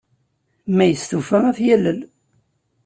[0.75, 1.99] Ma yestufa, ad t-yalel.